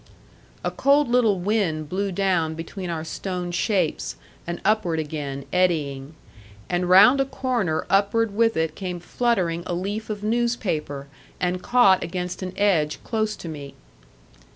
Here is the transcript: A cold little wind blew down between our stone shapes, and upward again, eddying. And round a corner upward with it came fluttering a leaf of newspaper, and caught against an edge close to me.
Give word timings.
A 0.63 0.71
cold 0.71 1.09
little 1.09 1.37
wind 1.39 1.87
blew 1.87 2.11
down 2.11 2.55
between 2.55 2.89
our 2.89 3.03
stone 3.03 3.51
shapes, 3.51 4.15
and 4.47 4.59
upward 4.65 4.97
again, 4.97 5.45
eddying. 5.53 6.15
And 6.71 6.89
round 6.89 7.21
a 7.21 7.25
corner 7.25 7.85
upward 7.87 8.33
with 8.33 8.57
it 8.57 8.73
came 8.73 8.99
fluttering 8.99 9.61
a 9.67 9.75
leaf 9.75 10.09
of 10.09 10.23
newspaper, 10.23 11.05
and 11.39 11.61
caught 11.61 12.03
against 12.03 12.41
an 12.41 12.53
edge 12.57 12.97
close 13.03 13.35
to 13.35 13.47
me. 13.47 13.75